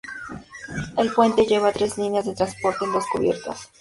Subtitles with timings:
[0.97, 3.69] El puente lleva tres líneas de transporte en dos cubiertas.